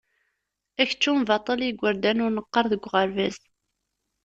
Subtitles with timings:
[0.81, 3.35] Akeččum baṭel i igerdan ur neqqar deg uɣerbaz.